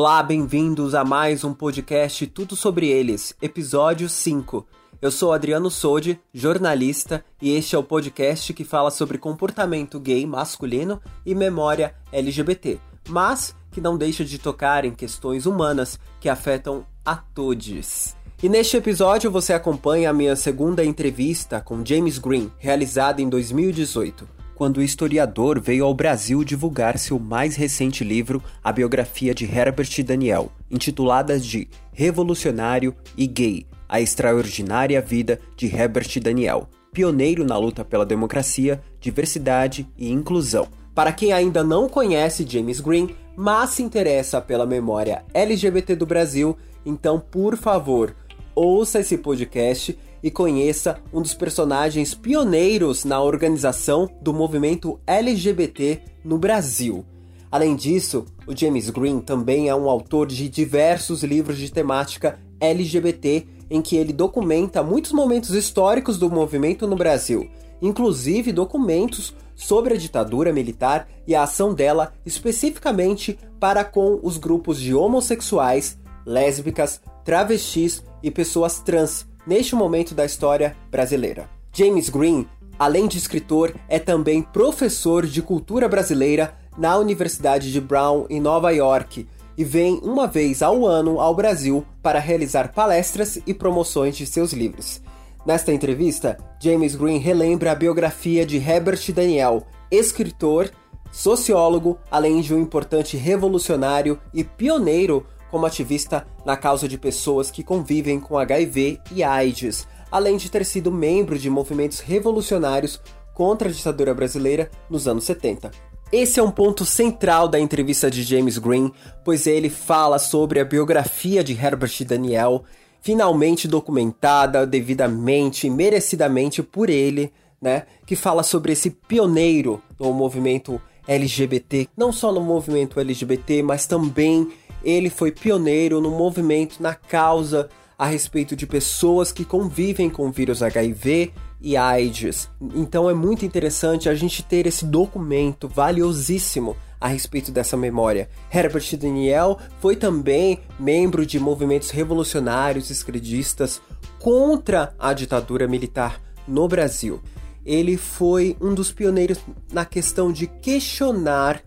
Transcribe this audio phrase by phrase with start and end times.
[0.00, 4.64] Olá, bem-vindos a mais um podcast Tudo Sobre Eles, episódio 5.
[5.02, 10.24] Eu sou Adriano Sode, jornalista, e este é o podcast que fala sobre comportamento gay
[10.24, 16.86] masculino e memória LGBT, mas que não deixa de tocar em questões humanas que afetam
[17.04, 18.14] a todos.
[18.40, 24.38] E neste episódio você acompanha a minha segunda entrevista com James Green, realizada em 2018
[24.58, 30.02] quando o historiador veio ao Brasil divulgar seu mais recente livro, a biografia de Herbert
[30.04, 37.84] Daniel, intitulada de Revolucionário e Gay: A Extraordinária Vida de Herbert Daniel, pioneiro na luta
[37.84, 40.66] pela democracia, diversidade e inclusão.
[40.92, 46.58] Para quem ainda não conhece James Green, mas se interessa pela memória LGBT do Brasil,
[46.84, 48.12] então por favor,
[48.56, 56.38] ouça esse podcast e conheça um dos personagens pioneiros na organização do movimento LGBT no
[56.38, 57.04] Brasil.
[57.50, 63.46] Além disso, o James Green também é um autor de diversos livros de temática LGBT
[63.70, 67.48] em que ele documenta muitos momentos históricos do movimento no Brasil,
[67.80, 74.80] inclusive documentos sobre a ditadura militar e a ação dela especificamente para com os grupos
[74.80, 81.48] de homossexuais, lésbicas, travestis e pessoas trans, neste momento da história brasileira.
[81.72, 82.46] James Green,
[82.78, 88.70] além de escritor, é também professor de cultura brasileira na Universidade de Brown, em Nova
[88.72, 94.26] York, e vem uma vez ao ano ao Brasil para realizar palestras e promoções de
[94.26, 95.00] seus livros.
[95.46, 100.70] Nesta entrevista, James Green relembra a biografia de Herbert Daniel, escritor,
[101.10, 107.62] sociólogo, além de um importante revolucionário e pioneiro como ativista na causa de pessoas que
[107.62, 113.00] convivem com HIV e AIDS, além de ter sido membro de movimentos revolucionários
[113.34, 115.70] contra a ditadura brasileira nos anos 70.
[116.10, 118.90] Esse é um ponto central da entrevista de James Green,
[119.22, 122.64] pois ele fala sobre a biografia de Herbert Daniel,
[123.02, 130.80] finalmente documentada devidamente e merecidamente por ele, né, que fala sobre esse pioneiro no movimento
[131.06, 134.50] LGBT, não só no movimento LGBT, mas também
[134.82, 137.68] ele foi pioneiro no movimento, na causa
[137.98, 142.48] a respeito de pessoas que convivem com o vírus HIV e AIDS.
[142.74, 148.28] Então é muito interessante a gente ter esse documento valiosíssimo a respeito dessa memória.
[148.52, 153.80] Herbert Daniel foi também membro de movimentos revolucionários esquerdistas
[154.18, 157.20] contra a ditadura militar no Brasil.
[157.64, 159.38] Ele foi um dos pioneiros
[159.72, 161.62] na questão de questionar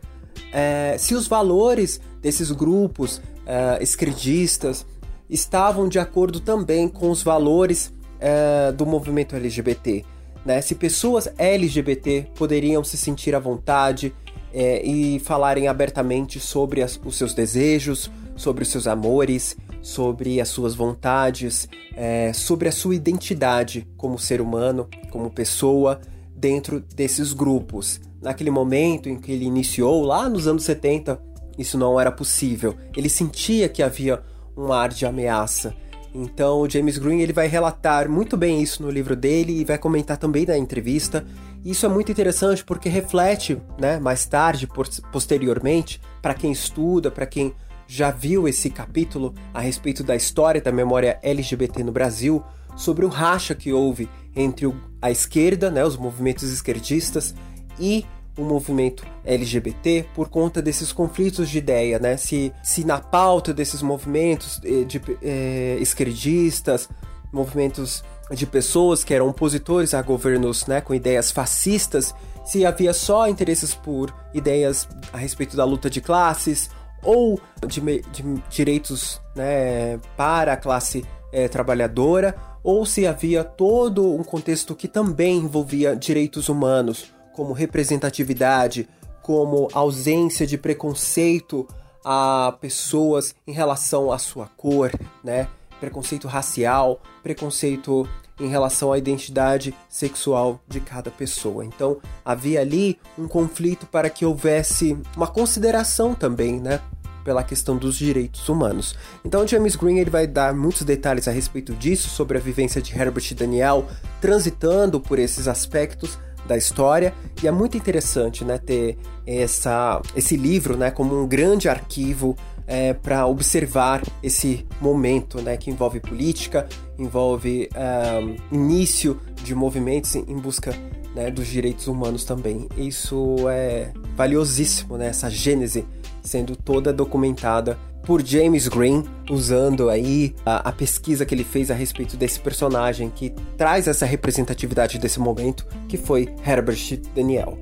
[0.51, 4.85] é, se os valores desses grupos é, esquerdistas
[5.29, 10.03] estavam de acordo também com os valores é, do movimento LGBT.
[10.45, 10.61] Né?
[10.61, 14.13] Se pessoas LGBT poderiam se sentir à vontade
[14.53, 20.49] é, e falarem abertamente sobre as, os seus desejos, sobre os seus amores, sobre as
[20.49, 26.01] suas vontades, é, sobre a sua identidade como ser humano, como pessoa
[26.35, 31.19] dentro desses grupos naquele momento em que ele iniciou, lá nos anos 70,
[31.57, 32.75] isso não era possível.
[32.95, 34.21] Ele sentia que havia
[34.55, 35.73] um ar de ameaça.
[36.13, 39.77] Então, o James Green ele vai relatar muito bem isso no livro dele e vai
[39.77, 41.25] comentar também na entrevista.
[41.63, 44.67] Isso é muito interessante porque reflete, né, mais tarde,
[45.11, 47.53] posteriormente, para quem estuda, para quem
[47.87, 52.43] já viu esse capítulo a respeito da história da memória LGBT no Brasil,
[52.75, 57.35] sobre o racha que houve entre a esquerda, né, os movimentos esquerdistas
[57.79, 58.05] e
[58.37, 62.17] o movimento LGBT por conta desses conflitos de ideia, né?
[62.17, 66.89] Se, se na pauta desses movimentos eh, de, é, esquerdistas,
[67.31, 72.13] movimentos de pessoas que eram opositores a governos né, com ideias fascistas,
[72.45, 76.69] se havia só interesses por ideias a respeito da luta de classes
[77.03, 84.23] ou de, de direitos né, para a classe é, trabalhadora, ou se havia todo um
[84.23, 88.87] contexto que também envolvia direitos humanos, como representatividade,
[89.21, 91.67] como ausência de preconceito
[92.03, 94.91] a pessoas em relação à sua cor,
[95.23, 95.47] né?
[95.79, 98.07] Preconceito racial, preconceito
[98.39, 101.63] em relação à identidade sexual de cada pessoa.
[101.63, 106.81] Então, havia ali um conflito para que houvesse uma consideração também, né,
[107.23, 108.95] pela questão dos direitos humanos.
[109.23, 112.97] Então, James Green ele vai dar muitos detalhes a respeito disso, sobre a vivência de
[112.97, 113.85] Herbert Daniel
[114.19, 120.75] transitando por esses aspectos da história e é muito interessante né, ter essa, esse livro
[120.77, 122.35] né, como um grande arquivo
[122.67, 126.67] é, para observar esse momento né, que envolve política,
[126.97, 130.73] envolve um, início de movimentos em busca
[131.15, 132.69] né, dos direitos humanos também.
[132.77, 135.85] Isso é valiosíssimo, né, essa gênese
[136.23, 141.73] sendo toda documentada por James Green, usando aí a, a, pesquisa que ele fez a
[141.73, 147.57] respeito desse personagem que traz essa representatividade desse momento, que foi Herbert Daniel.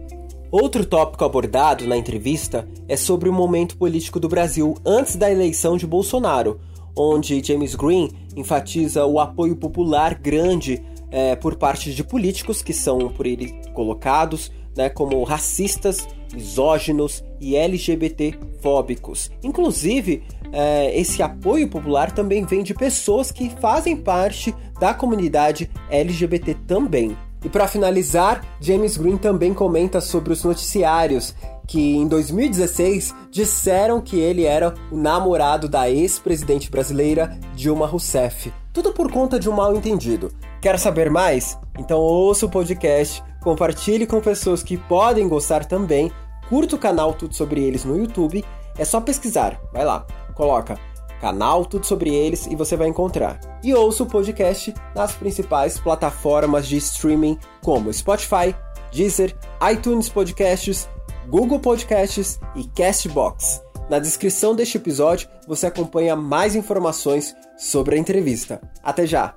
[0.51, 5.77] Outro tópico abordado na entrevista é sobre o momento político do Brasil antes da eleição
[5.77, 6.59] de Bolsonaro,
[6.95, 10.81] onde James Green enfatiza o apoio popular grande
[11.11, 17.53] é, por parte de políticos que são por ele colocados né, como racistas, misóginos e
[17.57, 19.29] LGBT-fóbicos.
[19.43, 20.23] Inclusive,
[20.53, 27.17] é, esse apoio popular também vem de pessoas que fazem parte da comunidade LGBT também.
[27.43, 31.35] E para finalizar, James Green também comenta sobre os noticiários
[31.67, 38.51] que em 2016 disseram que ele era o namorado da ex-presidente brasileira Dilma Rousseff.
[38.73, 40.31] Tudo por conta de um mal entendido.
[40.61, 41.57] Quer saber mais?
[41.77, 46.11] Então ouça o podcast, compartilhe com pessoas que podem gostar também,
[46.47, 48.43] curta o canal Tudo Sobre Eles no YouTube,
[48.77, 50.05] é só pesquisar, vai lá,
[50.35, 50.77] coloca
[51.19, 53.39] canal Tudo Sobre Eles e você vai encontrar.
[53.63, 58.55] E ouça o podcast nas principais plataformas de streaming como Spotify,
[58.91, 59.35] Deezer,
[59.71, 60.89] iTunes Podcasts,
[61.27, 63.61] Google Podcasts e Castbox.
[63.89, 68.61] Na descrição deste episódio você acompanha mais informações sobre a entrevista.
[68.83, 69.35] Até já!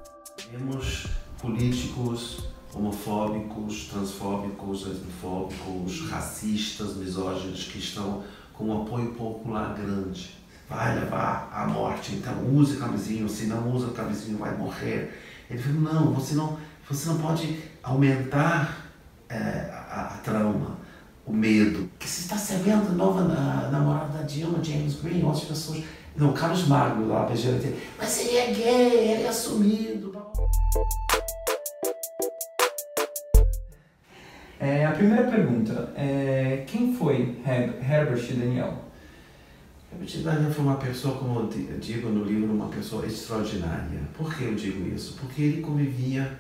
[0.50, 1.06] Temos
[1.40, 8.22] políticos homofóbicos, transfóbicos, lesbofóbicos, racistas, misóginos que estão
[8.54, 10.30] com um apoio popular grande.
[10.68, 15.20] Vai levar à morte, então use camisinho, se não usa camisinho vai morrer.
[15.50, 16.58] Ele falou, não, você não,
[16.88, 18.86] você não pode aumentar
[19.28, 19.36] é,
[19.70, 20.82] a, a trauma
[21.26, 21.88] o medo.
[21.98, 23.22] Que você está a nova
[23.70, 25.84] namorada da Dilma, James Green, outras pessoas.
[26.16, 27.62] Não, Carlos Magno lá, beijando
[27.96, 30.12] Mas ele é gay, ele é assumido.
[34.62, 38.84] É, a primeira pergunta é quem foi Herbert Daniel?
[39.92, 43.98] Herbert Daniel foi uma pessoa, como eu digo no livro, uma pessoa extraordinária.
[44.16, 45.14] Por que eu digo isso?
[45.18, 46.38] Porque ele convivia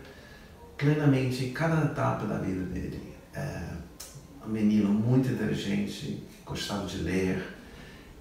[0.78, 3.12] plenamente em cada etapa da vida dele.
[3.34, 3.70] É,
[4.46, 7.42] um menino muito inteligente, gostava de ler,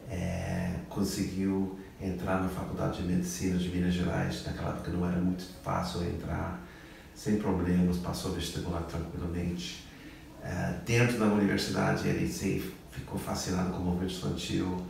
[0.09, 5.43] é, conseguiu entrar na Faculdade de Medicina de Minas Gerais, naquela época não era muito
[5.63, 6.59] fácil entrar,
[7.13, 9.90] sem problemas, passou vestibular tranquilamente.
[10.43, 12.27] É, dentro da universidade ele
[12.91, 14.81] ficou fascinado com o movimento estudantil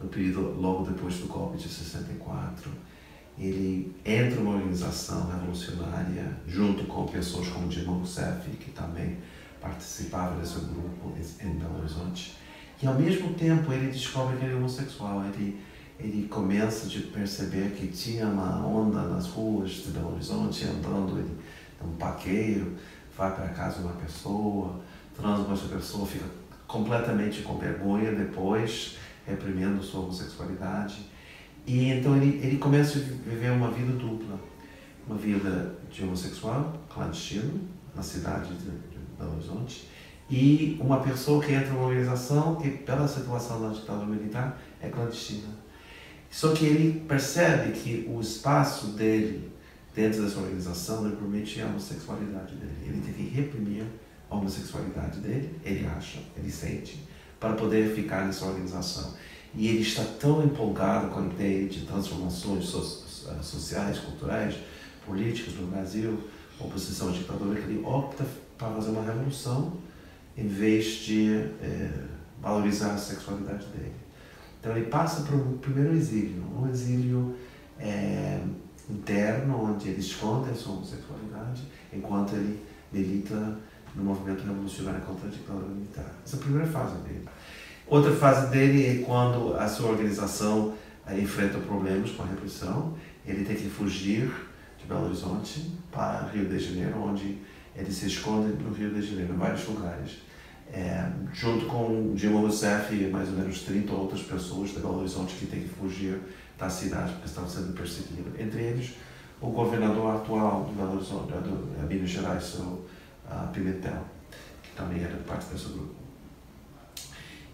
[0.00, 2.70] no período logo depois do golpe de 64.
[3.38, 9.18] Ele entra numa organização revolucionária junto com pessoas como Dilma Rousseff, que também
[9.60, 12.36] participava desse grupo em Belo Horizonte.
[12.82, 15.24] E ao mesmo tempo ele descobre que ele é homossexual.
[15.26, 15.60] Ele,
[15.98, 21.36] ele começa a perceber que tinha uma onda nas ruas de Belo Horizonte, andando, ele
[21.80, 22.76] é um paqueiro,
[23.16, 24.80] vai para casa de uma pessoa,
[25.20, 26.24] transa com essa pessoa, fica
[26.66, 28.96] completamente com vergonha depois,
[29.26, 31.06] reprimindo sua homossexualidade.
[31.66, 34.38] E então ele, ele começa a viver uma vida dupla.
[35.06, 37.60] Uma vida de homossexual, clandestino,
[37.94, 38.70] na cidade de,
[39.18, 39.88] Belo Horizonte,
[40.30, 45.48] e uma pessoa que entra numa organização que, pela situação da ditadura militar, é clandestina.
[46.30, 49.50] Só que ele percebe que o espaço dele
[49.94, 52.76] dentro dessa organização não permite a homossexualidade dele.
[52.86, 53.86] Ele tem que reprimir a
[54.30, 57.04] homossexualidade dele, ele acha, ele sente,
[57.38, 59.14] para poder ficar nessa organização.
[59.54, 62.64] E ele está tão empolgado com a ideia de transformações
[63.42, 64.54] sociais, culturais,
[65.04, 66.18] políticas no Brasil,
[66.58, 68.24] oposição à ditadura, que ele opta
[68.56, 69.72] para fazer uma revolução
[70.36, 71.90] em vez de é,
[72.40, 73.92] valorizar a sexualidade dele.
[74.60, 77.34] Então ele passa por um primeiro exílio, um exílio
[77.78, 78.40] é,
[78.88, 81.62] interno, onde ele esconde a sua homossexualidade,
[81.92, 82.60] enquanto ele
[82.92, 83.58] milita
[83.94, 86.14] no movimento revolucionário contra a ditadura militar.
[86.24, 87.28] Essa é a primeira fase dele.
[87.86, 90.74] Outra fase dele é quando a sua organização
[91.06, 92.94] é, enfrenta problemas com a repressão,
[93.26, 94.30] ele tem que fugir
[94.78, 97.38] de Belo Horizonte para Rio de Janeiro, onde
[97.74, 100.18] ele se esconde no Rio de Janeiro, em vários lugares.
[100.72, 105.34] É, junto com Dilma Rousseff e mais ou menos 30 outras pessoas de Belo Horizonte
[105.34, 106.20] que têm que fugir
[106.56, 108.38] da cidade porque estão sendo perseguidos.
[108.38, 108.94] Entre eles,
[109.40, 112.84] o governador atual de Belo Horizonte, de Minas Gerais, o
[113.30, 114.04] uh, Pimentel,
[114.62, 116.00] que também era parte desse grupo.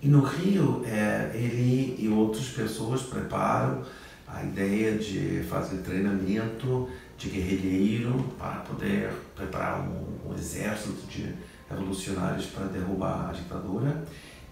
[0.02, 3.82] E no Rio, é, ele e outras pessoas preparam
[4.28, 11.34] a ideia de fazer treinamento de guerrilheiro para poder preparar um, um exército de
[11.68, 14.04] revolucionários para derrubar a ditadura.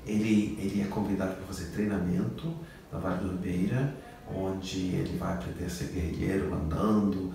[0.06, 2.54] Ele, ele é convidado para fazer treinamento
[2.92, 3.94] na Vale do Ribeira,
[4.34, 7.32] onde ele vai aprender a ser guerrilheiro, andando,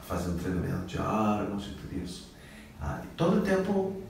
[0.00, 2.35] fazendo treinamento de armas e tudo isso.
[2.80, 4.02] Ah, todo o tempo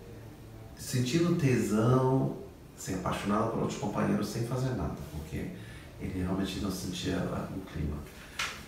[0.77, 2.37] sentindo tesão,
[2.77, 5.47] se apaixonado por outros companheiros sem fazer nada, porque
[6.01, 7.97] Ele realmente não sentia o clima.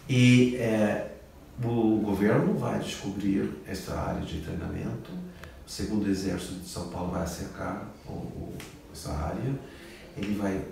[0.08, 1.16] E é,
[1.62, 5.10] o governo vai descobrir essa área de treinamento.
[5.66, 8.54] O segundo exército de São Paulo vai cercar o, o,
[8.92, 9.54] essa área.
[10.16, 10.64] Ele vai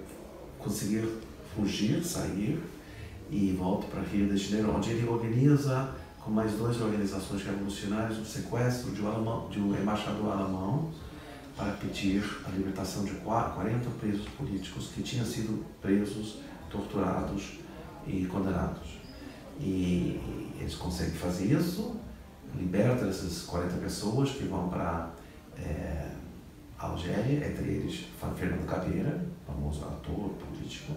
[0.59, 1.06] conseguir
[1.54, 2.62] fugir, sair
[3.30, 5.95] e volta para Rio de Janeiro, onde ele organiza
[6.26, 10.90] com mais duas organizações revolucionárias o sequestro de um, alemão, de um embaixador alemão
[11.56, 17.61] para pedir a libertação de 40 presos políticos que tinham sido presos, torturados
[18.09, 18.99] e condenados.
[19.61, 20.21] E
[20.59, 21.95] eles conseguem fazer isso,
[22.56, 25.12] libertam essas 40 pessoas que vão para
[25.56, 26.11] é,
[26.76, 28.04] Algéria, entre eles
[28.37, 30.92] Fernando Caveira, famoso ator político,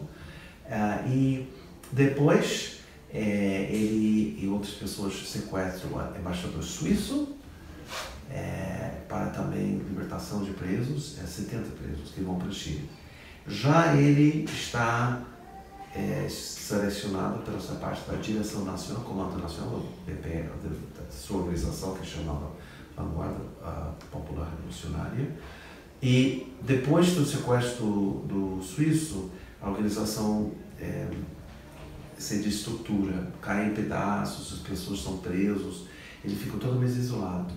[0.66, 1.48] é, e
[1.92, 2.79] depois
[3.14, 7.36] é, ele e outras pessoas sequestram o embaixador suíço
[8.30, 12.90] é, para também libertação de presos, é, 70 presos que vão para o Chile.
[13.48, 15.24] Já ele está
[15.96, 22.06] é, selecionado pela sua parte da Direção Nacional, Comando Nacional, da sua organização que é
[22.06, 22.46] chamada
[22.96, 23.40] Vanguarda
[24.12, 25.36] Popular Revolucionária.
[26.02, 31.08] E depois do sequestro do, do suíço, a organização é,
[32.20, 35.88] se destrutura, cai em pedaços, as pessoas são presos,
[36.24, 37.54] ele fica todo mês isolado.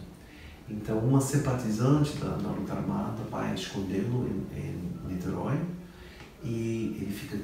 [0.71, 5.59] Então, uma simpatizante da, da luta armada vai escondê-lo em, em Niterói
[6.45, 7.37] e ele fica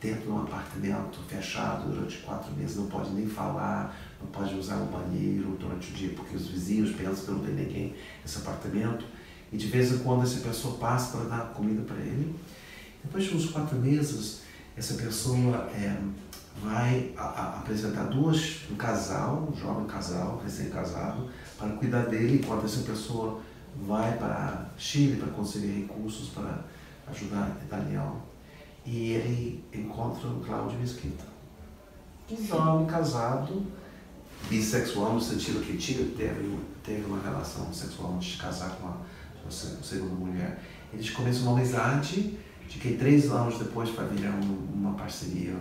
[0.00, 4.76] dentro de um apartamento fechado durante quatro meses, não pode nem falar, não pode usar
[4.78, 9.04] o banheiro durante o dia, porque os vizinhos pensam que não tem ninguém nesse apartamento.
[9.52, 12.34] E de vez em quando essa pessoa passa para dar comida para ele.
[13.04, 14.41] Depois de uns quatro meses,
[14.76, 15.96] essa pessoa é,
[16.62, 22.64] vai a, a apresentar duas, um casal, um jovem casal, recém-casado, para cuidar dele, enquanto
[22.64, 23.40] essa pessoa
[23.86, 26.64] vai para Chile para conseguir recursos para
[27.08, 28.20] ajudar Daniel
[28.84, 31.24] e ele encontra o Cláudio Mesquita.
[32.30, 33.64] Um jovem casado,
[34.48, 38.96] bissexual, no sentido que tinha, teve, teve uma relação sexual antes de casar com a,
[39.50, 40.60] sua segunda mulher.
[40.92, 42.38] Eles começam uma amizade
[42.72, 45.54] de que três anos depois vai virar um, uma parceria,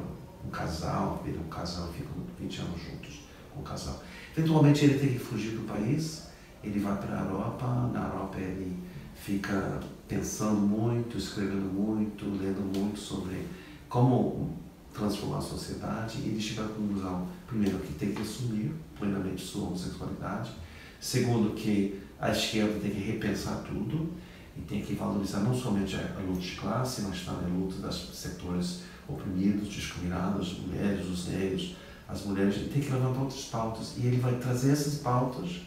[0.46, 3.20] um casal, vira um casal, ficam 20 anos juntos
[3.54, 4.02] com o casal.
[4.36, 6.30] Eventualmente ele tem que fugir do país,
[6.64, 8.78] ele vai para a Europa, na Europa ele
[9.14, 13.46] fica pensando muito, escrevendo muito, lendo muito sobre
[13.90, 14.58] como
[14.94, 19.68] transformar a sociedade e ele chega à conclusão, primeiro, que tem que assumir plenamente sua
[19.68, 20.52] homossexualidade,
[21.00, 24.12] segundo, que a esquerda tem que repensar tudo
[24.58, 28.16] e tem que valorizar não somente a luta de classe, mas também a luta dos
[28.16, 31.76] setores oprimidos, discriminados, mulheres, os negros,
[32.08, 33.96] as mulheres, ele tem que levantar outras pautas.
[33.98, 35.62] E ele vai trazer essas pautas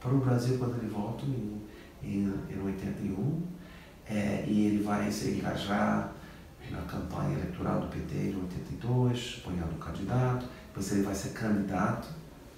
[0.00, 1.60] para o Brasil quando ele volta em,
[2.02, 3.42] em, em 81
[4.06, 6.12] é, e ele vai se engajar
[6.70, 12.08] na campanha eleitoral do PT em 82, apoiando o candidato, depois ele vai ser candidato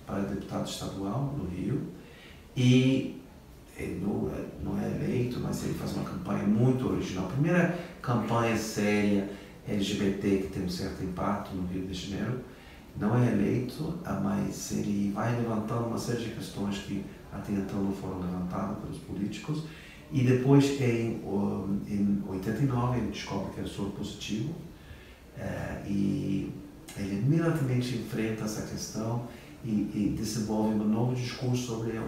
[0.06, 1.88] para deputado estadual no Rio.
[2.56, 3.21] E
[3.76, 7.26] ele é, não é eleito, mas ele faz uma campanha muito original.
[7.26, 9.30] A primeira campanha séria
[9.68, 12.40] LGBT que tem um certo impacto no Rio de Janeiro.
[12.98, 17.02] Não é eleito, mas ele vai levantando uma série de questões que
[17.32, 19.64] até então não foram levantadas pelos políticos
[20.12, 21.22] e depois, em,
[21.88, 24.54] em 89, ele descobre que é soro positivo
[25.38, 26.52] é, e
[26.98, 29.26] ele imediatamente enfrenta essa questão
[29.64, 32.00] e, e desenvolve um novo discurso sobre,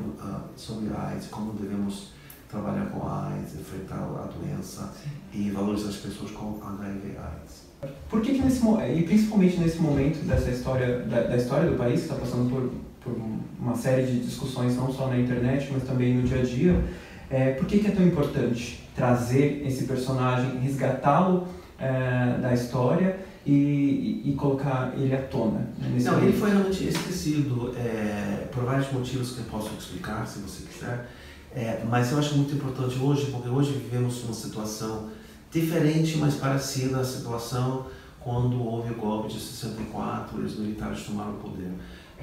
[0.57, 2.13] sobre a AIDS, como devemos
[2.49, 4.93] trabalhar com a AIDS, enfrentar a doença
[5.33, 7.65] e valorizar as pessoas com HIV AIDS.
[8.09, 12.01] Por que, que nesse e principalmente nesse momento dessa história da, da história do país
[12.01, 13.21] que está passando por, por
[13.59, 16.85] uma série de discussões não só na internet mas também no dia a dia
[17.31, 24.23] é, por que, que, é tão importante trazer esse personagem, resgatá-lo é, da história e,
[24.25, 25.61] e, colocar ele à tona?
[25.79, 26.29] Né, Não, momento?
[26.29, 31.11] ele foi realmente esquecido é, por vários motivos que eu posso explicar, se você quiser.
[31.55, 35.11] É, mas eu acho muito importante hoje, porque hoje vivemos uma situação
[35.51, 37.87] diferente, mas parecida à situação
[38.19, 41.71] quando houve o golpe de 64 e os militares tomaram o poder.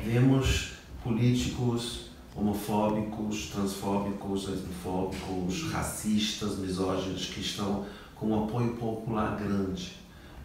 [0.04, 0.74] Vemos
[1.04, 7.86] políticos homofóbicos, transfóbicos, lesbofóbicos, racistas, misóginos que estão
[8.16, 9.98] com um apoio popular grande,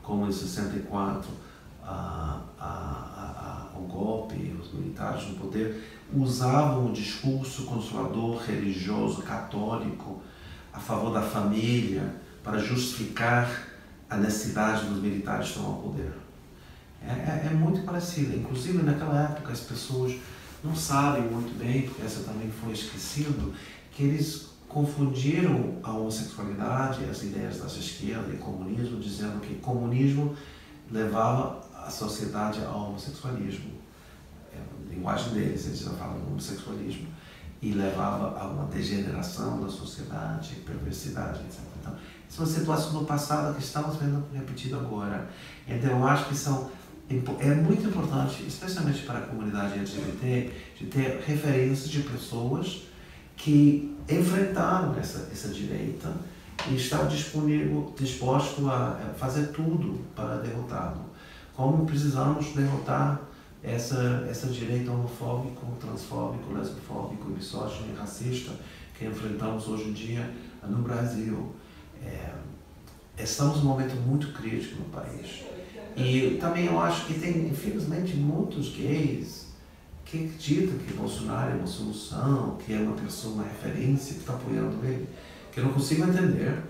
[0.06, 1.28] como em 64
[1.82, 2.64] a, a,
[3.74, 10.22] a, o golpe, os militares no poder usavam o discurso conservador, religioso, católico
[10.72, 13.50] a favor da família para justificar
[14.08, 16.12] a necessidade dos militares tomar o poder.
[17.02, 18.36] É, é, é muito parecido.
[18.36, 20.14] Inclusive, naquela época, as pessoas
[20.62, 23.52] não sabem muito bem, porque essa também foi esquecido,
[23.90, 30.36] que eles confundiram a homossexualidade, as ideias da esquerda e comunismo, dizendo que comunismo
[30.92, 33.70] levava a sociedade ao homossexualismo.
[34.52, 37.06] É a linguagem deles, eles falam homossexualismo.
[37.62, 41.60] E levava a uma degeneração da sociedade, perversidade, etc.
[41.80, 41.94] Então,
[42.28, 45.26] isso é uma situação do passado que estamos vendo repetido agora.
[45.66, 46.70] Então, eu acho que são
[47.08, 52.82] é muito importante, especialmente para a comunidade LGBT, de ter referências de pessoas
[53.36, 56.12] que enfrentaram essa, essa direita
[56.68, 61.04] e estão disponível, disposto a fazer tudo para derrotá-lo.
[61.54, 63.20] Como precisamos derrotar
[63.62, 68.52] essa, essa direita homofóbico, transfóbico, lesbofóbico, misógino e racista
[68.98, 70.30] que enfrentamos hoje em dia
[70.66, 71.52] no Brasil.
[72.02, 72.32] É,
[73.22, 75.44] estamos num momento muito crítico no país.
[75.96, 79.45] E também eu acho que tem, infelizmente, muitos gays
[80.06, 84.34] que acreditam que Bolsonaro é uma solução, que é uma pessoa, uma referência, que está
[84.34, 85.08] apoiando ele,
[85.52, 86.62] que eu não consigo entender.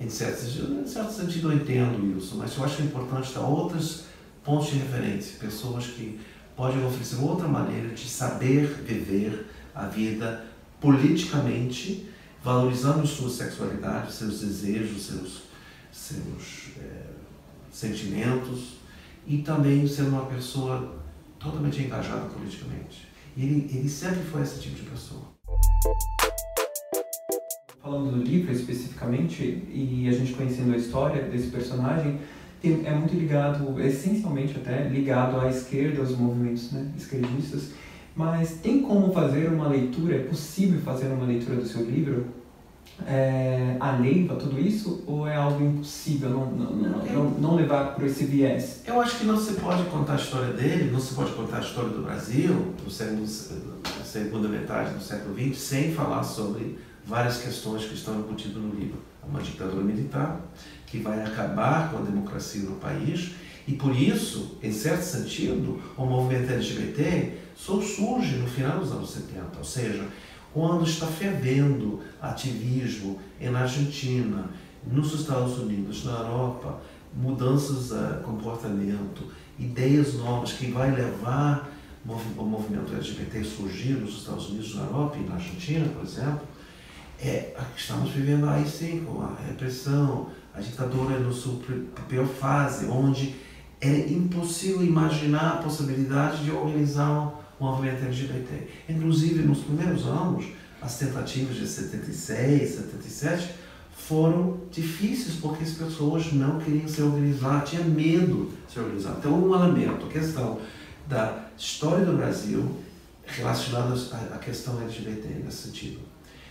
[0.00, 4.04] Em certo, em certo sentido eu entendo isso, mas eu acho importante ter outros
[4.44, 6.18] pontos de referência, pessoas que
[6.56, 10.46] podem oferecer outra maneira de saber viver a vida
[10.80, 12.08] politicamente,
[12.42, 15.42] valorizando sua sexualidade, seus desejos, seus,
[15.92, 17.06] seus é,
[17.70, 18.78] sentimentos
[19.26, 20.97] e também ser uma pessoa
[21.38, 23.08] totalmente engajada politicamente.
[23.36, 25.22] E ele, ele sempre foi esse tipo de pessoa.
[27.80, 32.18] Falando do livro especificamente, e a gente conhecendo a história desse personagem,
[32.60, 37.70] tem, é muito ligado, essencialmente até, ligado à esquerda, aos movimentos né, esquerdistas.
[38.16, 42.26] Mas tem como fazer uma leitura, é possível fazer uma leitura do seu livro
[43.06, 47.94] é, alheio a tudo isso ou é algo impossível não, não, não, não, não levar
[47.94, 48.82] por esse viés?
[48.86, 51.60] Eu acho que não se pode contar a história dele, não se pode contar a
[51.60, 53.26] história do Brasil, no século,
[54.04, 58.98] segunda metade do século XX, sem falar sobre várias questões que estão embutidas no livro.
[59.26, 60.40] Uma ditadura militar
[60.86, 63.32] que vai acabar com a democracia no país
[63.68, 69.10] e por isso, em certo sentido, o movimento LGBT só surge no final dos anos
[69.10, 70.06] 70, ou seja,
[70.52, 74.50] quando está fervendo ativismo na Argentina,
[74.86, 76.80] nos Estados Unidos, na Europa,
[77.14, 79.24] mudanças de comportamento,
[79.58, 81.68] ideias novas que vai levar
[82.04, 86.40] o movimento LGBT surgir nos Estados Unidos, na Europa e na Argentina, por exemplo,
[87.20, 91.58] é, estamos vivendo aí sim com a repressão, a ditadura no sua
[92.08, 93.34] pior fase, onde
[93.80, 98.68] é impossível imaginar a possibilidade de organizar o movimento LGBT.
[98.88, 100.46] Inclusive, nos primeiros anos,
[100.80, 103.54] as tentativas de 76, 77
[103.92, 109.16] foram difíceis porque as pessoas não queriam se organizar, tinham medo de se organizar.
[109.18, 110.60] Então, um elemento, a questão
[111.06, 112.76] da história do Brasil
[113.26, 113.94] relacionada
[114.34, 116.00] à questão LGBT nesse sentido.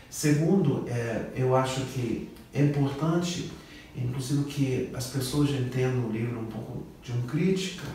[0.10, 3.52] Segundo, é, eu acho que é importante,
[3.96, 7.88] inclusive, que as pessoas entendam o livro um pouco de uma crítica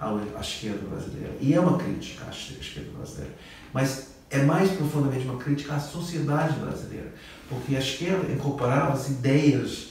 [0.00, 1.36] à esquerda brasileira.
[1.40, 3.34] E é uma crítica à esquerda brasileira.
[3.72, 7.12] Mas é mais profundamente uma crítica à sociedade brasileira.
[7.48, 9.90] Porque a esquerda incorporava as ideias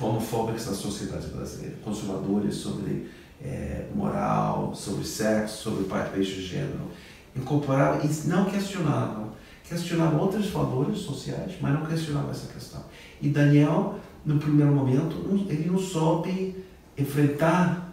[0.00, 3.10] homofóbicas da sociedade brasileira, conservadoras sobre
[3.42, 6.90] é, moral, sobre sexo, sobre papéis de gênero.
[7.34, 9.28] Incorporava e não questionava.
[9.68, 12.84] Questionava outros valores sociais, mas não questionava essa questão.
[13.20, 15.16] E Daniel, no primeiro momento,
[15.48, 16.54] ele não soube
[16.96, 17.87] enfrentar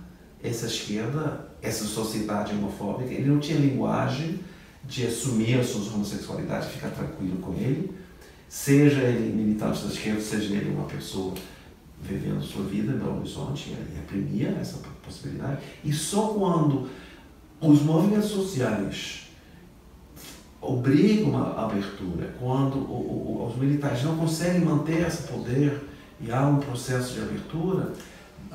[0.47, 4.39] essa esquerda, essa sociedade homofóbica, ele não tinha linguagem
[4.83, 7.91] de assumir a sua homossexualidade, ficar tranquilo com ele,
[8.47, 11.33] seja ele militante da esquerda, seja ele uma pessoa
[12.01, 15.61] vivendo sua vida no horizonte, ele reprimia essa possibilidade.
[15.83, 16.87] E só quando
[17.59, 19.27] os movimentos sociais
[20.61, 25.81] obrigam a abertura, quando os militares não conseguem manter esse poder
[26.19, 27.93] e há um processo de abertura,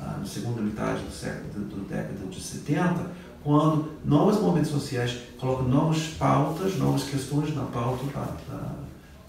[0.01, 3.05] ah, na segunda metade do século, do, década de 70,
[3.43, 8.75] quando novos movimentos sociais colocam novas pautas, novas questões na pauta da, da,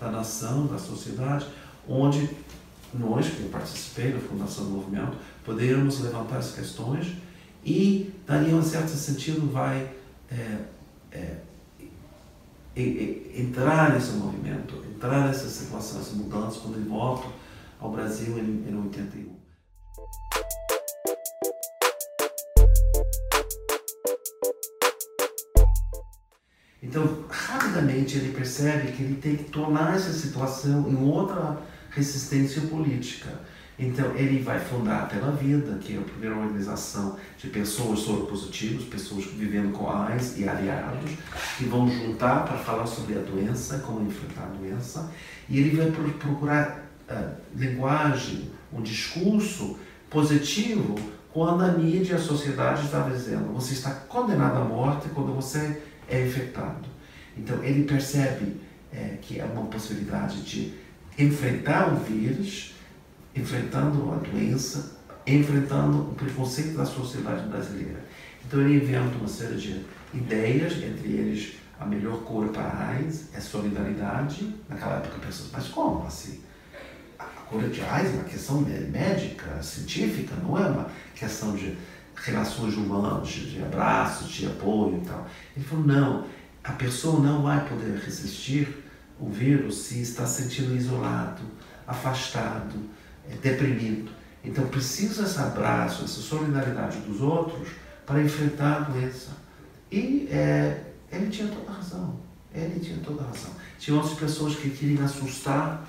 [0.00, 1.46] da nação, da sociedade,
[1.87, 2.28] onde
[2.94, 7.16] nós, que eu participei da fundação do movimento, poderíamos levantar as questões
[7.64, 9.90] e, daria um certo sentido, vai
[10.30, 10.58] é,
[11.11, 11.37] é,
[13.37, 17.28] entrar nesse movimento, entrar nessa situação, essas mudanças, quando ele volta
[17.78, 19.32] ao Brasil em, em 81.
[26.92, 33.31] Então, rapidamente ele percebe que ele tem que tornar essa situação em outra resistência política.
[33.78, 39.24] Então, ele vai fundar Pela Vida, que é a primeira organização de pessoas soropositivas, pessoas
[39.24, 41.12] vivendo com AIDS e aliados,
[41.57, 45.11] que vão juntar para falar sobre a doença, como enfrentar a doença.
[45.48, 49.78] E ele vai procurar uh, linguagem, um discurso
[50.11, 50.94] positivo
[51.33, 55.81] quando a mídia e a sociedade estava dizendo você está condenado à morte quando você
[56.12, 56.88] é infectado.
[57.37, 58.61] Então ele percebe
[58.92, 60.75] é, que é uma possibilidade de
[61.18, 62.75] enfrentar o vírus,
[63.35, 68.05] enfrentando a doença, enfrentando o preconceito da sociedade brasileira.
[68.44, 73.35] Então ele inventa uma série de ideias, entre eles a melhor cura para a AIDS
[73.35, 74.55] é solidariedade.
[74.68, 76.40] Naquela época, pessoas, mas como assim?
[77.18, 81.77] A cura de AIDS é uma questão médica, científica, não é uma questão de
[82.24, 85.26] relações humanas, de abraços, de apoio e tal.
[85.56, 86.26] Ele falou: não,
[86.62, 88.82] a pessoa não vai poder resistir
[89.18, 91.42] o vírus se está sentindo isolado,
[91.87, 92.74] afastado,
[93.28, 94.11] é, deprimido.
[94.44, 97.68] Então precisa esse abraço, essa solidariedade dos outros
[98.04, 99.30] para enfrentar a doença.
[99.90, 102.20] E é, ele tinha toda a razão.
[102.54, 103.50] Ele tinha toda a razão.
[103.78, 105.87] Tinha outras pessoas que queriam assustar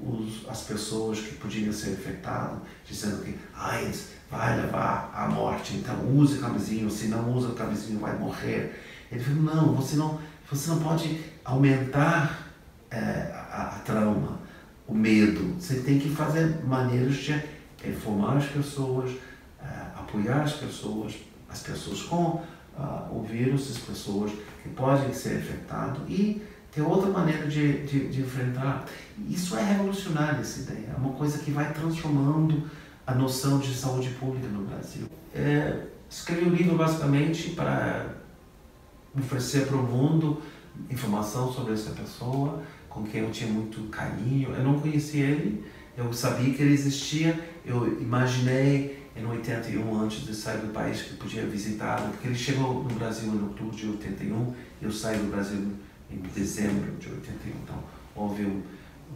[0.00, 5.94] os, as pessoas que podiam ser infectadas, dizendo que AIDS vai levar à morte, então
[6.16, 8.80] use camisinho, se não usa camisinho vai morrer.
[9.10, 10.18] Ele falou, não, você não,
[10.50, 12.48] você não pode aumentar
[12.90, 12.98] é,
[13.50, 14.40] a, a trauma,
[14.86, 15.54] o medo.
[15.60, 17.42] Você tem que fazer maneiras de
[17.84, 19.10] informar as pessoas,
[19.62, 21.14] é, apoiar as pessoas,
[21.48, 22.42] as pessoas com
[22.78, 24.32] uh, o vírus, as pessoas
[24.62, 28.84] que podem ser infectadas e ter outra maneira de, de, de, enfrentar.
[29.28, 30.88] Isso é revolucionário, essa ideia.
[30.92, 32.68] É uma coisa que vai transformando
[33.06, 35.06] a noção de saúde pública no Brasil.
[35.34, 38.14] É, escrevi o um livro basicamente para
[39.16, 40.42] oferecer para o mundo
[40.90, 44.50] informação sobre essa pessoa, com quem eu tinha muito carinho.
[44.50, 45.64] Eu não conhecia ele,
[45.96, 51.14] eu sabia que ele existia, eu imaginei em 81, antes de sair do país, que
[51.14, 55.72] podia visitá-lo, porque ele chegou no Brasil em outubro de 81, eu saí do Brasil
[56.10, 57.78] em dezembro de 81, então
[58.14, 58.62] houve um,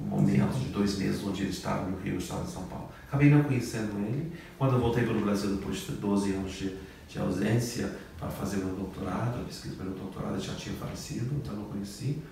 [0.01, 2.91] um momento de dois meses onde ele estava no Rio, estava em São Paulo.
[3.09, 4.33] Acabei não conhecendo ele.
[4.59, 6.77] Quando eu voltei para o Brasil depois de 12 anos de,
[7.09, 11.57] de ausência para fazer meu doutorado, a pesquisa para meu doutorado, já tinha falecido, então
[11.57, 12.23] não conheci.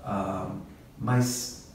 [0.00, 0.56] Uh,
[0.98, 1.67] mas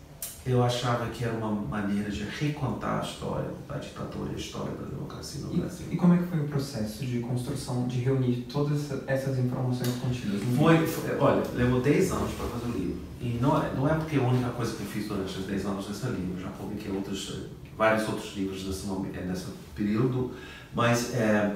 [0.45, 4.73] eu achava que era uma maneira de recontar a história da ditadura e a história
[4.73, 5.87] da democracia no e, Brasil.
[5.89, 10.41] E como é que foi o processo de construção, de reunir todas essas informações contidas?
[10.57, 13.01] Foi, foi, olha, levou 10 anos para fazer o livro.
[13.21, 15.65] E não é, não é porque a única coisa que eu fiz durante os 10
[15.65, 17.45] anos esse livro, já publiquei outros,
[17.77, 20.33] vários outros livros nesse, momento, nesse período,
[20.75, 21.55] mas é,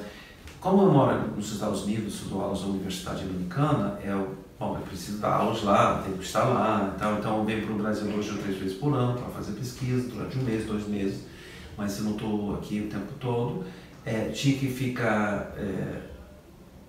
[0.61, 4.15] como eu moro nos Estados Unidos, dou aulas na Universidade Americana, é
[4.59, 7.75] bom, eu preciso dar aulas lá, tenho que estar lá, então, então eu venho para
[7.75, 10.87] o Brasil duas ou três vezes por ano para fazer pesquisa durante um mês, dois
[10.87, 11.25] meses,
[11.77, 13.65] mas se não estou aqui o tempo todo,
[14.03, 16.01] é, tinha que ficar é,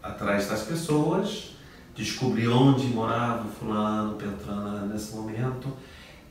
[0.03, 1.57] atrás das pessoas,
[1.95, 5.69] descobrir onde morava fulano, Petrana nesse momento.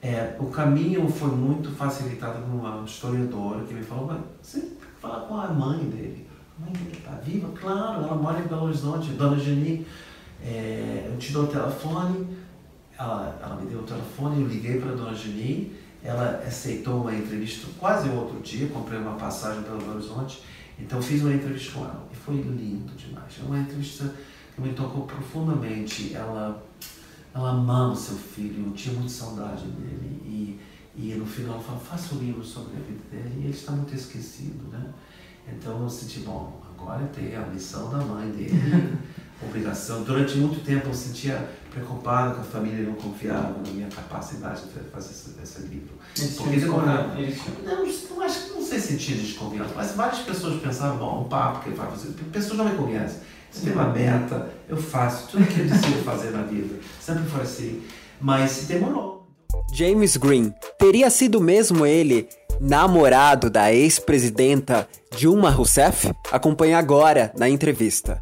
[0.01, 4.71] É, o caminho foi muito facilitado por uma historiadora que me falou, mas você
[5.01, 6.25] falar com a mãe dele.
[6.57, 7.49] A mãe dele está viva?
[7.59, 9.85] Claro, ela mora em Belo Horizonte, Dona Geni.
[10.43, 12.27] É, eu te dou o telefone,
[12.97, 17.13] ela, ela me deu o telefone, eu liguei para a dona Geni, ela aceitou uma
[17.13, 20.41] entrevista quase outro dia, comprei uma passagem para Belo Horizonte,
[20.79, 22.07] então fiz uma entrevista com ela.
[22.11, 23.33] E foi lindo demais.
[23.41, 24.13] É uma entrevista
[24.55, 26.13] que me tocou profundamente.
[26.13, 26.63] Ela,
[27.33, 30.21] ela amava seu filho, eu tinha muita saudade dele.
[30.25, 30.59] E,
[30.95, 33.33] e no final ela falou, faça um livro sobre a vida dele.
[33.37, 34.93] E ele está muito esquecido, né?
[35.51, 38.97] Então eu senti, bom, agora tem a missão da mãe dele
[39.41, 40.03] obrigação.
[40.03, 44.89] Durante muito tempo eu sentia preocupado com a família não confiava na minha capacidade de
[44.89, 45.95] fazer esse, esse livro.
[46.37, 47.15] Porque demorava.
[47.63, 51.61] Não, não acho que não sei sentir desconfiança, mas várias pessoas pensavam, bom, um papo
[51.61, 52.13] que ele vai fazer.
[52.31, 53.19] Pessoas não me conhecem.
[53.51, 56.75] Você tem uma meta, eu faço tudo que eu decido fazer na vida.
[56.99, 57.83] Sempre foi assim.
[58.19, 59.27] Mas demorou.
[59.71, 62.27] James Green teria sido mesmo ele
[62.59, 66.11] namorado da ex-presidenta Dilma Rousseff?
[66.31, 68.21] Acompanhe agora na entrevista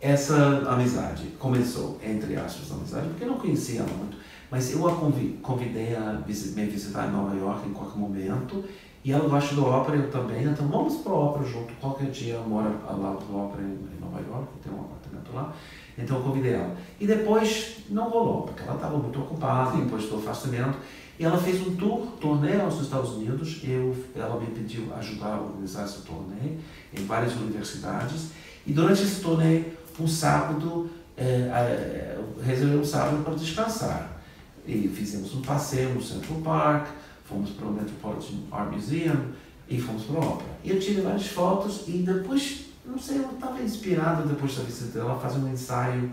[0.00, 0.36] essa
[0.68, 4.16] amizade começou, entre aspas, amizade, porque eu não conhecia ela muito,
[4.50, 4.94] mas eu a
[5.42, 6.32] convidei a me
[6.66, 8.64] visitar em Nova York em qualquer momento,
[9.04, 12.34] e ela gosta do ópera, eu também, então vamos para o ópera junto, qualquer dia
[12.34, 15.54] eu moro lá do ópera em Nova York, tem um apartamento lá,
[15.96, 16.76] então eu convidei ela.
[17.00, 20.78] E depois não rolou, porque ela estava muito ocupada, depois do afastamento,
[21.18, 25.40] e ela fez um tour, turnê aos Estados Unidos, eu, ela me pediu ajudar a
[25.40, 26.58] organizar esse turnê
[26.96, 28.30] em várias universidades,
[28.66, 29.62] e durante esse turnê
[30.00, 34.18] um sábado, é, é, reservei um sábado para descansar.
[34.66, 36.88] E fizemos um passeio no Central Park,
[37.24, 39.32] fomos para o Metropolitan Art Museum
[39.68, 40.50] e fomos para a ópera.
[40.62, 44.98] E eu tirei várias fotos e depois, não sei, eu estava inspirado depois da visita
[44.98, 46.12] dela fazer um ensaio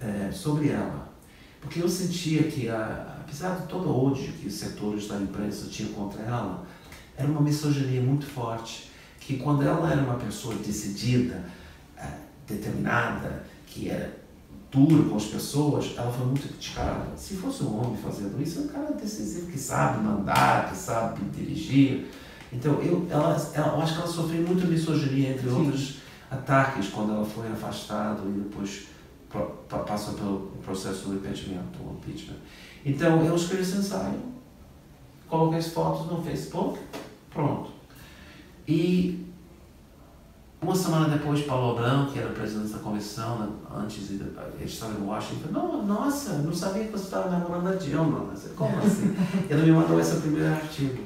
[0.00, 1.08] é, sobre ela.
[1.60, 5.68] Porque eu sentia que, a, apesar de todo o ódio que os setores da imprensa
[5.68, 6.64] tinham contra ela,
[7.16, 11.44] era uma misoginia muito forte que quando ela era uma pessoa decidida,
[11.98, 12.08] eh,
[12.46, 14.24] determinada, que era
[14.70, 17.16] dura com as pessoas, ela foi muito criticada.
[17.16, 21.20] Se fosse um homem fazendo isso, é um cara decisivo que sabe mandar, que sabe
[21.30, 22.06] dirigir.
[22.52, 25.56] Então, eu, ela, ela, eu acho que ela sofreu muito misoginia, entre Sim.
[25.56, 25.96] outros
[26.30, 28.86] ataques, quando ela foi afastada e depois
[29.68, 32.38] passou pelo processo do impedimento, do impeachment.
[32.84, 34.20] Então, eu escrevi esse ensaio,
[35.28, 36.78] coloquei as fotos no Facebook,
[37.30, 37.70] pronto.
[38.66, 39.25] E
[40.60, 44.32] uma semana depois, Paulo Abrão, que era presidente da comissão, né, antes ele
[44.64, 48.26] estava em Washington, não, nossa, não sabia que você estava namorando a Dilma.
[48.56, 49.14] Como assim?
[49.48, 51.02] ele me mandou esse primeiro artigo.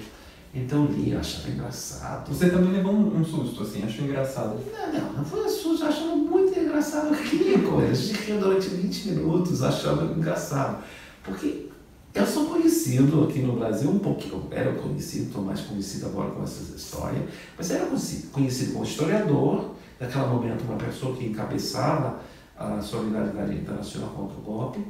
[0.52, 2.28] Então li, achava engraçado.
[2.28, 4.58] Você também levou um, susto, assim, achou engraçado?
[4.72, 7.92] Não, não, não foi um susto, achava muito engraçado aquilo, coisa.
[7.92, 10.82] A gente riu durante 20 minutos, achava engraçado.
[11.22, 11.69] Porque
[12.14, 16.42] eu sou conhecido aqui no Brasil, um pouquinho, era conhecido, estou mais conhecido agora com
[16.42, 17.22] essa história,
[17.56, 17.86] mas era
[18.32, 22.20] conhecido como historiador, naquele momento uma pessoa que encabeçava
[22.56, 24.80] a solidariedade internacional contra o golpe,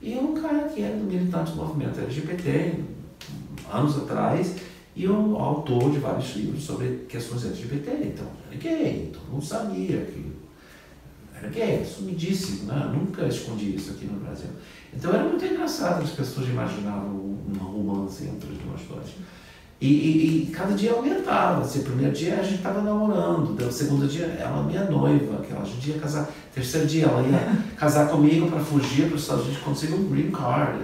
[0.00, 2.74] e um cara que era militante do movimento LGBT,
[3.70, 4.54] anos atrás,
[4.96, 7.90] e um autor de vários livros sobre questões LGBT.
[8.02, 10.32] Então, era gay, todo mundo sabia que
[11.40, 12.92] era gay, sumidíssimo, né?
[12.94, 14.50] nunca escondi isso aqui no Brasil.
[14.94, 19.06] Então era muito engraçado, as pessoas imaginavam um romance entre os dois.
[19.80, 21.62] E, e, e, cada dia aumentava.
[21.62, 25.52] Assim, o primeiro dia a gente estava namorando, o segundo dia ela minha noiva, que
[25.52, 26.28] ela, a gente ia casar.
[26.54, 30.30] Terceiro dia ela ia casar comigo para fugir para os Estados Unidos conseguir um green
[30.30, 30.80] card.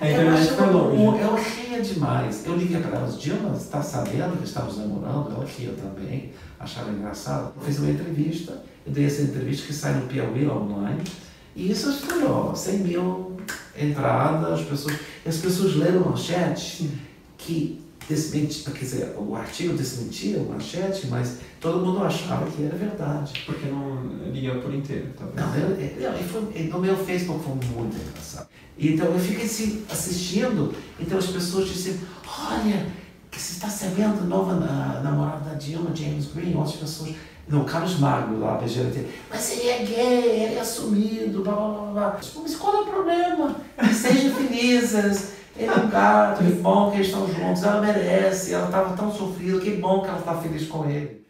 [0.00, 1.38] É, eu, eu, eu, eu, eu, eu
[1.78, 2.44] ria demais.
[2.44, 5.32] Eu liguei para ela, Dilma, está sabendo que estamos namorando?
[5.32, 7.52] Ela ria também, achava engraçado.
[7.56, 11.02] Eu fiz uma entrevista, eu dei essa entrevista que sai no Piauí online.
[11.54, 13.36] E isso estourou, 100 mil
[13.76, 16.90] entradas, as pessoas, as pessoas leram manchete
[17.36, 22.76] que desmentia, quer dizer, o artigo desmentia o manchete, mas todo mundo achava que era
[22.76, 23.42] verdade.
[23.46, 25.36] Porque não lia por inteiro, talvez.
[25.36, 28.48] Não, eu, eu, foi, no meu Facebook foi muito engraçado.
[28.78, 31.96] Então eu fiquei assim, assistindo, então as pessoas diziam,
[32.48, 32.86] olha,
[33.30, 34.54] que você está sabendo, nova
[35.02, 37.14] namorada da Dilma, James Green, outras pessoas
[37.48, 39.06] não, Carlos Magno lá, BGLT.
[39.30, 41.92] Mas ele é gay, ele é assumido, blá blá blá.
[41.92, 42.20] blá.
[42.42, 43.56] Mas qual é o problema?
[43.92, 45.37] Sejam felizes.
[45.58, 49.12] Ele é um gato, que bom que eles estão juntos, ela merece, ela estava tão
[49.12, 51.26] sofrida, que bom que ela está feliz com ele.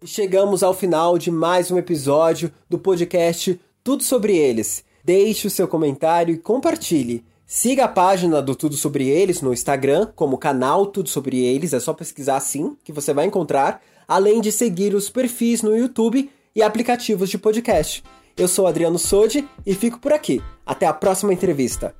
[0.00, 4.82] E chegamos ao final de mais um episódio do podcast Tudo Sobre Eles.
[5.04, 7.22] Deixe o seu comentário e compartilhe.
[7.44, 11.78] Siga a página do Tudo Sobre Eles no Instagram, como canal Tudo Sobre Eles, é
[11.78, 16.62] só pesquisar assim que você vai encontrar, além de seguir os perfis no YouTube e
[16.62, 18.02] aplicativos de podcast.
[18.38, 20.42] Eu sou Adriano Sodi e fico por aqui.
[20.66, 21.94] Até a próxima entrevista.